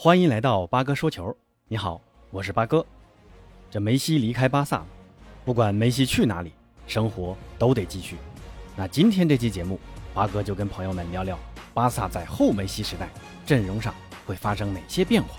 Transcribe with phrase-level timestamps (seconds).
[0.00, 1.36] 欢迎来到八哥说球。
[1.66, 2.00] 你好，
[2.30, 2.86] 我是八哥。
[3.68, 4.86] 这梅西离开巴萨了，
[5.44, 6.52] 不管梅西去哪里，
[6.86, 8.14] 生活都得继续。
[8.76, 9.80] 那今天这期节目，
[10.14, 11.36] 八哥就跟朋友们聊聊
[11.74, 13.10] 巴萨在后梅西时代
[13.44, 13.92] 阵容上
[14.24, 15.30] 会发生哪些变化。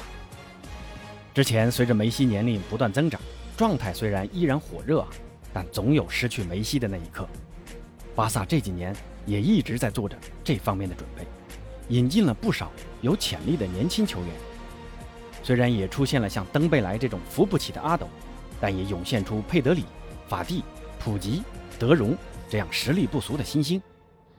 [1.33, 3.17] 之前随着梅西年龄不断增长，
[3.55, 5.07] 状态虽然依然火热啊，
[5.53, 7.25] 但总有失去梅西的那一刻。
[8.13, 8.93] 巴萨这几年
[9.25, 11.25] 也一直在做着这方面的准备，
[11.87, 12.69] 引进了不少
[12.99, 14.29] 有潜力的年轻球员。
[15.41, 18.07] 虽然也出现了像登贝莱这种扶不起的阿斗，
[18.59, 19.85] 但也涌现出佩德里、
[20.27, 20.63] 法蒂、
[20.99, 21.43] 普吉、
[21.77, 22.15] 德容
[22.49, 23.81] 这样实力不俗的新星。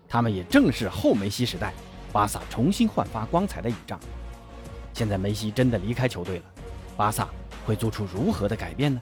[0.09, 1.73] 他们也正是后梅西时代
[2.13, 3.99] 巴萨重新焕发光彩的倚仗。
[4.93, 6.45] 现在梅西真的离开球队了，
[6.97, 7.29] 巴萨
[7.65, 9.01] 会做出如何的改变呢？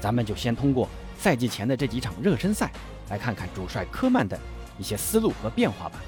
[0.00, 2.72] 咱们就先通过赛季前的这几场热身赛
[3.08, 4.38] 来看看主帅科曼的
[4.78, 6.00] 一些思路和变化吧。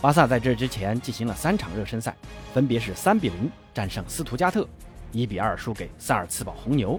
[0.00, 2.16] 巴萨在这之前进行了三场热身赛，
[2.54, 4.66] 分别是三比零战胜斯图加特，
[5.12, 6.98] 一比二输给萨尔茨堡红牛，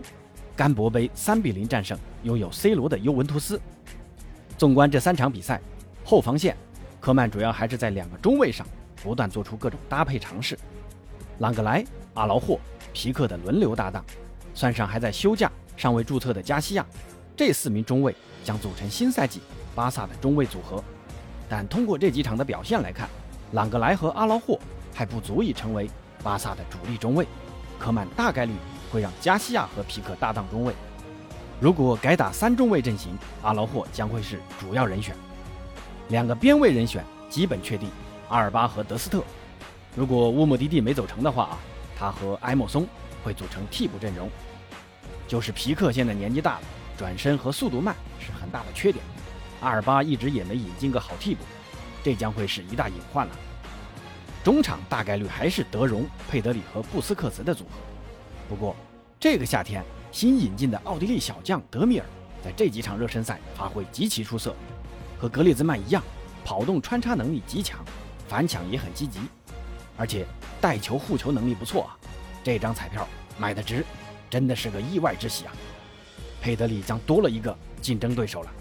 [0.56, 3.60] 甘博杯三比零战胜拥有 C 罗的尤文图斯。
[4.56, 5.60] 纵观这三场比赛，
[6.06, 6.56] 后防线，
[7.00, 8.68] 科曼主要还是在两个中卫上
[9.02, 10.56] 不断做出各种搭配尝试，
[11.40, 12.60] 朗格莱、阿劳霍、
[12.94, 14.06] 皮克的轮流搭档，
[14.54, 16.86] 算上还在休假尚未注册的加西亚，
[17.36, 19.42] 这四名中卫将组成新赛季
[19.74, 20.84] 巴萨的中卫组合。
[21.52, 23.10] 但通过这几场的表现来看，
[23.52, 24.58] 朗格莱和阿劳霍
[24.96, 25.90] 还不足以成为
[26.24, 27.28] 巴萨的主力中卫，
[27.78, 28.54] 科曼大概率
[28.90, 30.74] 会让加西亚和皮克搭档中卫。
[31.60, 35.14] 如果改打三中卫阵型，阿劳霍将会是主要人选。
[36.08, 37.90] 两个边卫人选基本确定，
[38.30, 39.22] 阿尔巴和德斯特。
[39.94, 41.58] 如果乌姆迪蒂没走成的话啊，
[42.00, 42.88] 他和埃莫松
[43.26, 44.30] 会组成替补阵容。
[45.28, 46.62] 就是皮克现在年纪大了，
[46.98, 49.04] 转身和速度慢是很大的缺点。
[49.62, 51.44] 阿尔巴一直也没引进个好替补，
[52.04, 53.36] 这将会是一大隐患了。
[54.44, 57.80] 中场大概率还是德容、佩德里和布斯克茨的组合。
[58.50, 58.76] 不过，
[59.20, 62.06] 这个夏天新引进的奥地利小将德米尔
[62.44, 64.56] 在这几场热身赛发挥极其出色，
[65.19, 66.03] 和格列兹曼一样，
[66.44, 67.80] 跑动穿插能力极强，
[68.28, 69.19] 反抢也很积极，
[69.96, 70.25] 而且
[70.59, 71.97] 带球护球能力不错啊。
[72.44, 73.07] 这张彩票
[73.38, 73.86] 买的值，
[74.28, 75.53] 真的是个意外之喜啊！
[76.41, 78.52] 佩德里将多了一个竞争对手了。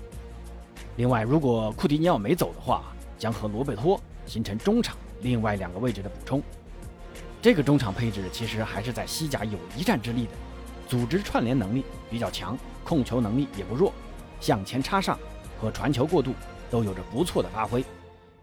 [0.97, 2.83] 另外，如果库蒂尼奥没走的话，
[3.19, 6.43] 将和罗贝托形成中场另外两个位置的补充。
[7.41, 10.33] 这个中场配置其实还是在西甲有一战之力的，
[10.87, 13.93] 组织串联能力比较强，控球能力也不弱，
[14.41, 15.19] 向前插上
[15.59, 16.35] 和传球过渡
[16.71, 17.83] 都有着不错的发挥，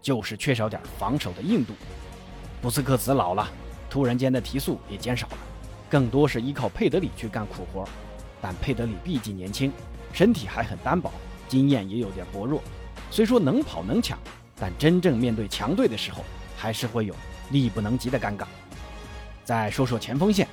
[0.02, 1.74] 就是缺少点防守的硬度。
[2.60, 3.48] 布斯克茨老了，
[3.88, 5.38] 突然间的提速也减少了，
[5.88, 7.84] 更多是依靠佩德里去干苦活，
[8.40, 9.70] 但佩德里毕竟年轻，
[10.12, 11.12] 身体还很单薄。
[11.48, 12.62] 经验也有点薄弱，
[13.10, 14.18] 虽说能跑能抢，
[14.54, 16.22] 但真正面对强队的时候，
[16.56, 17.14] 还是会有
[17.50, 18.44] 力不能及的尴尬。
[19.44, 20.46] 再说说前锋线，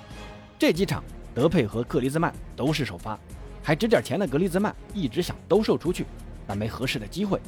[0.58, 3.20] 这几场德佩和格里兹曼都是首发，
[3.62, 6.06] 还值点钱的格里兹曼一直想兜售出去，
[6.48, 7.40] 但没合适的机会。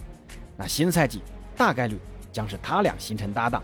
[0.57, 1.21] 那新赛季
[1.55, 1.97] 大概率
[2.33, 3.63] 将是他俩形成搭档。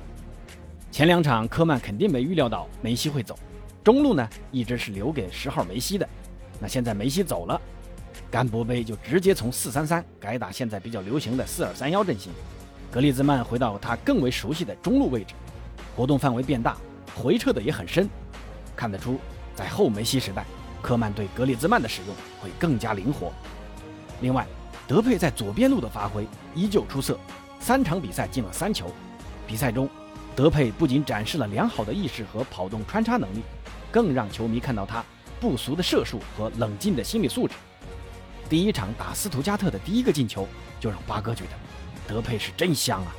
[0.91, 3.38] 前两场科曼肯定没预料到梅西会走，
[3.83, 6.07] 中路呢一直是留给十号梅西的，
[6.61, 7.59] 那现在梅西走了。
[8.33, 12.31] 甘博杯就直接从四三三改打现在比较流行的四二三幺阵型，
[12.89, 15.35] 格里兹曼回到他更为熟悉的中路位置，
[15.95, 16.75] 活动范围变大，
[17.13, 18.09] 回撤的也很深，
[18.75, 19.19] 看得出
[19.53, 20.44] 在后梅西时代，
[20.81, 23.31] 科曼对格里兹曼的使用会更加灵活。
[24.21, 24.47] 另外，
[24.88, 27.15] 德佩在左边路的发挥依旧出色，
[27.59, 28.88] 三场比赛进了三球。
[29.45, 29.88] 比赛中，
[30.35, 33.44] 德佩不仅展示了良好的意识和跑动穿插能力，
[33.91, 35.05] 更让球迷看到他
[35.39, 37.53] 不俗的射术和冷静的心理素质。
[38.53, 40.47] 第一场打斯图加特的第一个进球，
[40.80, 41.50] 就让八哥觉得
[42.08, 43.12] 德佩是真香啊！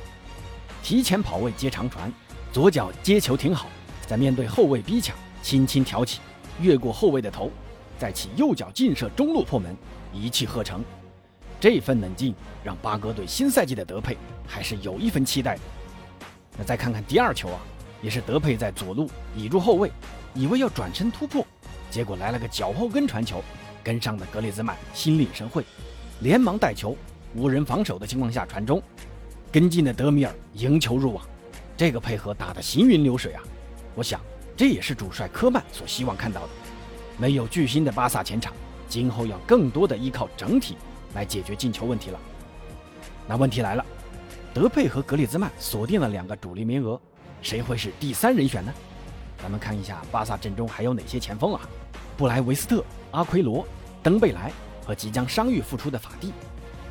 [0.81, 2.09] 提前跑位接长传，
[2.53, 3.67] 左脚接球挺好，
[4.07, 6.21] 在面对后卫逼抢，轻轻挑起，
[6.61, 7.51] 越过后卫的头，
[7.99, 9.75] 再起右脚劲射中路破门，
[10.13, 10.81] 一气呵成。
[11.59, 15.61] 这份冷静让八哥对新赛季的德佩还是有一分期待的。
[16.57, 17.59] 那再看看第二球啊，
[18.01, 19.91] 也是德佩在左路倚住后卫，
[20.33, 21.45] 以为要转身突破，
[21.91, 23.43] 结果来了个脚后跟传球。
[23.85, 25.63] 跟上的格里兹曼心领神会，
[26.21, 26.97] 连忙带球，
[27.35, 28.81] 无人防守的情况下传中，
[29.51, 31.23] 跟进的德米尔迎球入网，
[31.77, 33.43] 这个配合打得行云流水啊！
[33.93, 34.19] 我想
[34.57, 36.49] 这也是主帅科曼所希望看到的。
[37.15, 38.51] 没有巨星的巴萨前场，
[38.89, 40.75] 今后要更多的依靠整体
[41.13, 42.19] 来解决进球问题了。
[43.27, 43.85] 那问题来了，
[44.51, 46.99] 德佩和格里兹曼锁定了两个主力名额，
[47.39, 48.73] 谁会是第三人选呢？
[49.37, 51.61] 咱们看一下巴萨阵中还有哪些前锋啊？
[52.17, 53.67] 布莱维斯特、阿奎罗、
[54.01, 54.51] 登贝莱
[54.85, 56.31] 和即将伤愈复出的法蒂，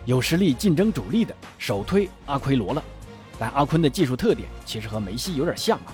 [0.04, 2.82] 有实力竞争主力的首推阿奎罗了。
[3.38, 5.92] 但阿坤的技术特点其实和梅西有点像啊，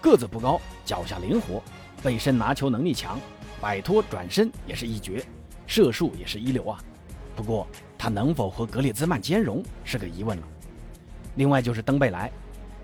[0.00, 1.62] 个子不高，脚下灵活，
[2.02, 3.18] 背身拿球能力强，
[3.60, 5.24] 摆脱转身也是一绝，
[5.66, 6.78] 射术也是一流啊。
[7.34, 7.66] 不过
[7.98, 10.44] 他能否和格列兹曼兼容是个疑问了。
[11.34, 12.30] 另外就是登贝莱，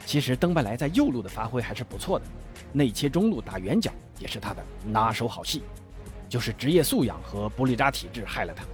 [0.05, 2.25] 其实登贝莱在右路的发挥还是不错的，
[2.73, 5.63] 内切中路打远角也是他的拿手好戏，
[6.35, 8.65] 就是职业素养和布利扎体质害了他。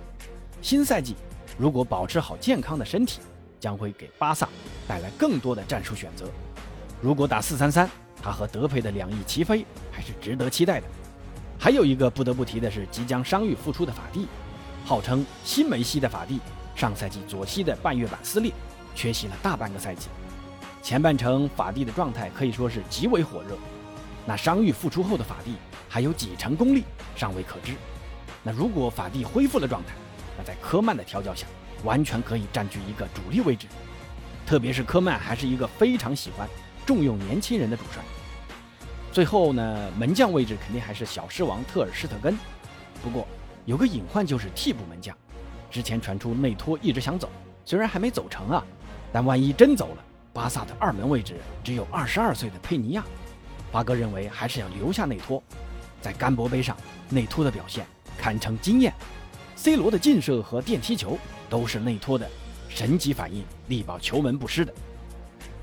[0.63, 1.15] 新赛季
[1.59, 3.21] 如果保持好健康的身体，
[3.61, 4.49] 将会给巴萨
[4.89, 6.25] 带来更多的战术选择。
[7.03, 7.87] 如果打四三三，
[8.23, 9.63] 他和德佩的两翼齐飞
[9.93, 10.87] 还是值得期待的。
[11.59, 14.27] 还有一个不得不提的是，即将伤愈复出的法蒂，
[14.87, 16.41] 号称新梅西的法蒂，
[16.75, 18.51] 上赛季左膝的半月板撕裂。
[18.95, 20.09] 缺席了大半个赛季，
[20.83, 23.55] 前半程法蒂的状态可以说是极为火热。
[24.25, 25.57] 那伤愈复出后的法蒂
[25.93, 26.85] 还有几成功力
[27.17, 27.75] 尚未可知。
[28.45, 29.89] 那如果法蒂恢复了状态，
[30.39, 31.49] 那在科曼的调教下，
[31.83, 33.67] 完全可以占据一个主力位置。
[34.47, 36.49] 特别是科曼还是一个非常喜欢
[36.87, 38.03] 重用年轻人的主帅。
[39.13, 42.39] 最后呢，门将位置肯定还是小狮王特尔施特根。
[43.03, 43.27] 不过
[43.67, 45.17] 有个隐患就是替补门将，
[45.71, 47.29] 之前传出内托一直想走，
[47.65, 48.65] 虽然还没走成啊。
[49.13, 51.35] 但万一真走了，巴萨的二门位置
[51.65, 53.05] 只有二十二岁的佩尼亚，
[53.73, 55.43] 巴哥认为还是要留下内托。
[56.01, 56.77] 在甘博杯上，
[57.09, 57.87] 内托的表现
[58.19, 58.93] 堪称惊艳
[59.57, 61.19] ，C 罗的劲射和电梯球
[61.49, 62.29] 都是内托的
[62.69, 64.73] 神级反应，力保球门不失的。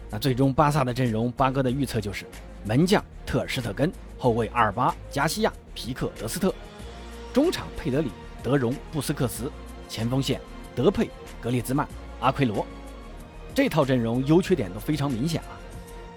[0.10, 2.26] 那最终巴萨的阵容，巴哥的预测就是
[2.64, 6.54] 门将特尔施特根，后卫阿尔巴、加西亚、皮克、德斯特，
[7.34, 8.10] 中场佩德里、
[8.42, 9.52] 德容、布斯克茨，
[9.90, 10.40] 前锋线
[10.76, 11.10] 德佩、
[11.42, 11.88] 格列兹曼、
[12.20, 12.66] 阿奎罗。
[13.54, 15.58] 这套阵容优缺点都非常明显啊，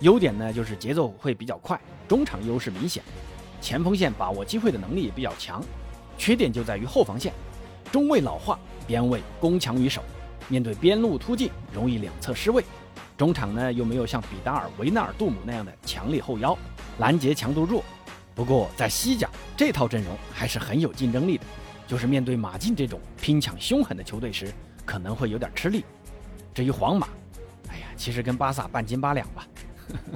[0.00, 3.02] 优点呢就是节奏会比较快，中场优势明显，
[3.60, 5.62] 前锋线把握机会的能力也比较强。
[6.18, 7.32] 缺点就在于后防线，
[7.90, 10.02] 中卫老化，边卫攻强于守，
[10.48, 12.64] 面对边路突进容易两侧失位。
[13.16, 16.56] 中场呢又没有像比达尔、维纳尔杜姆那样的强力后腰，
[16.98, 17.82] 拦截强度弱。
[18.34, 21.44] 不过在西甲这套阵容还是很有竞争力的，
[21.86, 24.52] 就是面对马竞这种拼抢凶狠的球队时，
[24.84, 25.84] 可能会有点吃力。
[26.54, 27.08] 至于皇马。
[27.68, 29.46] 哎呀其实跟巴萨半斤八两吧。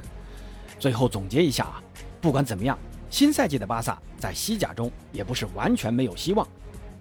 [0.79, 1.82] 最后总结一下啊，
[2.20, 2.79] 不管怎么样，
[3.15, 6.45] 新赛季的巴萨在西甲中也不是完全没有希望。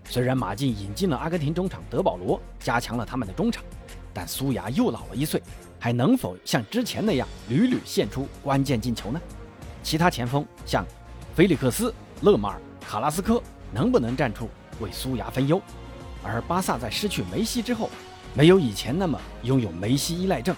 [0.07, 3.63] 虽然马竞引进了阿根廷中场德保罗，加强了他们的中场，
[4.13, 5.42] 但苏牙又老了一岁，
[5.80, 9.19] 还能否像之前那样屡屡献出关键进球呢？
[9.81, 10.86] 其他前锋像
[11.36, 13.42] 菲利克斯、勒马尔、卡拉斯科
[13.74, 14.48] 能不能站出
[14.81, 15.60] 为苏牙分忧？
[16.21, 17.89] 而巴萨在失去梅西之后，
[18.36, 20.56] 没有以前那么拥有梅西依赖症。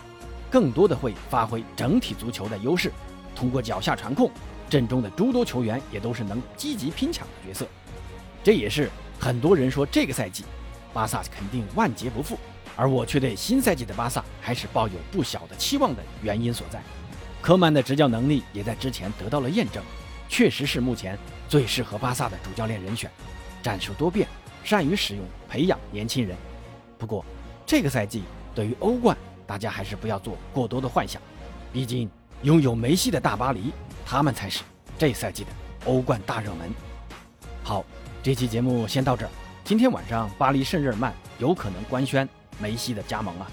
[0.52, 2.92] 更多的会发挥整体足球的优势，
[3.34, 4.30] 通过脚下传控，
[4.70, 7.66] 阵中的诸多球员也都是能积极拼抢的角色。
[8.44, 8.90] 这也是
[9.20, 10.44] 很多人说这个赛季
[10.94, 12.38] 巴萨肯定万劫不复，
[12.76, 16.82] 而我却对新赛季的巴萨还是抱有不小的期望的原因所在。
[17.42, 19.84] 科曼的执教能力也在之前得到了验证，
[20.28, 23.10] 确实是目前最适合巴萨的主教练人选，
[23.62, 24.28] 战术多变，
[24.64, 26.36] 善于使用培养年轻人。
[26.98, 27.26] 不过
[27.66, 28.24] 这个赛季
[28.54, 29.16] 对于欧冠。
[29.48, 31.22] 大家还是不要做过多的幻想，
[31.72, 32.10] 毕竟
[32.42, 33.72] 拥有梅西的大巴黎，
[34.06, 34.64] 他们才是
[34.98, 35.50] 这赛季的
[35.86, 36.70] 欧冠大热门。
[37.64, 37.84] 好，
[38.22, 39.30] 这期节目先到这儿。
[39.64, 42.30] 今天晚上巴黎圣日耳曼有可能官宣
[42.60, 43.48] 梅西的加盟了，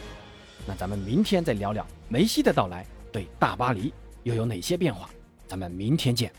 [0.67, 5.09] 那咱们明天再聊聊梅西的到来对大巴黎又有哪些变化。
[5.49, 6.31] 咱们明天见。